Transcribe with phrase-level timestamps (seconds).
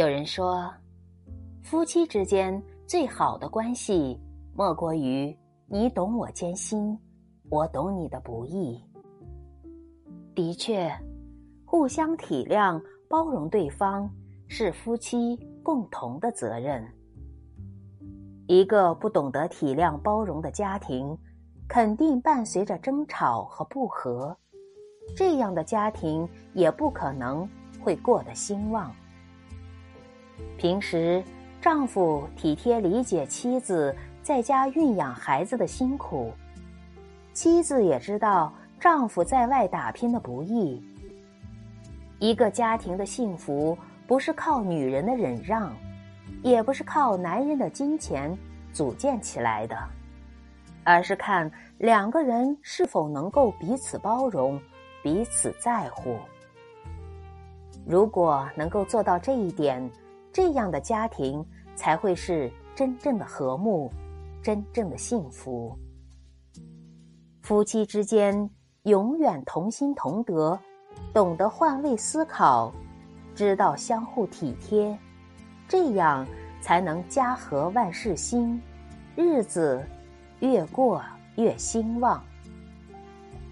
[0.00, 0.72] 有人说，
[1.62, 4.18] 夫妻之间最好的关系，
[4.56, 6.98] 莫过于你懂我艰辛，
[7.50, 8.82] 我懂你的不易。
[10.34, 10.90] 的确，
[11.66, 14.10] 互相体谅、包容对方，
[14.48, 16.82] 是夫妻共同的责任。
[18.46, 21.14] 一个不懂得体谅、包容的家庭，
[21.68, 24.34] 肯定伴随着争吵和不和，
[25.14, 27.46] 这样的家庭也不可能
[27.84, 28.90] 会过得兴旺。
[30.56, 31.22] 平时，
[31.60, 36.32] 丈夫体贴理解妻子在家孕养孩子的辛苦，
[37.32, 40.82] 妻子也知道丈夫在外打拼的不易。
[42.18, 43.76] 一个家庭的幸福，
[44.06, 45.74] 不是靠女人的忍让，
[46.42, 48.36] 也不是靠男人的金钱
[48.72, 49.76] 组建起来的，
[50.84, 54.60] 而是看两个人是否能够彼此包容、
[55.02, 56.16] 彼此在乎。
[57.86, 59.90] 如果能够做到这一点，
[60.32, 63.90] 这样的家庭才会是真正的和睦，
[64.42, 65.76] 真正的幸福。
[67.42, 68.48] 夫妻之间
[68.84, 70.58] 永远同心同德，
[71.12, 72.72] 懂得换位思考，
[73.34, 74.96] 知道相互体贴，
[75.66, 76.26] 这样
[76.62, 78.60] 才能家和万事兴，
[79.16, 79.84] 日子
[80.38, 81.02] 越过
[81.36, 82.22] 越兴旺。